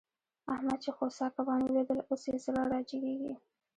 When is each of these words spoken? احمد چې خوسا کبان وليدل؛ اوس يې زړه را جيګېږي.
احمد 0.53 0.79
چې 0.83 0.91
خوسا 0.97 1.25
کبان 1.35 1.59
وليدل؛ 1.63 1.99
اوس 2.09 2.21
يې 2.29 2.37
زړه 2.45 2.63
را 2.71 2.79
جيګېږي. 2.89 3.33